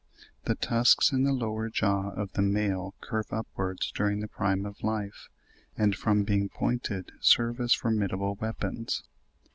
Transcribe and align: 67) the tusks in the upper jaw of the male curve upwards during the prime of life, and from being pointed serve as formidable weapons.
67) 0.45 0.45
the 0.45 0.55
tusks 0.55 1.11
in 1.11 1.23
the 1.25 1.35
upper 1.35 1.69
jaw 1.69 2.09
of 2.15 2.33
the 2.33 2.41
male 2.41 2.95
curve 3.01 3.31
upwards 3.31 3.91
during 3.91 4.19
the 4.19 4.27
prime 4.27 4.65
of 4.65 4.81
life, 4.83 5.29
and 5.77 5.95
from 5.95 6.23
being 6.23 6.49
pointed 6.49 7.11
serve 7.19 7.59
as 7.59 7.71
formidable 7.75 8.33
weapons. 8.33 9.03